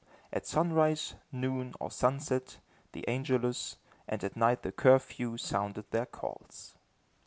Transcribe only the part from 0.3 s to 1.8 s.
At sunrise, noon,